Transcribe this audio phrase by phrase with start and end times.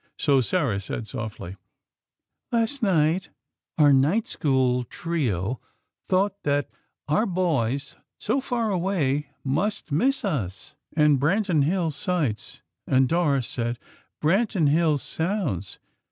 [0.17, 1.57] So Sarah said, softly:
[2.51, 3.29] "Last night,
[3.77, 5.61] our Night School trio
[6.09, 6.71] thought that
[7.07, 13.77] our boys, so far away, must miss us, and Branton Hills sights; and Doris said,
[14.23, 15.77] 'Branton Hills sounds.'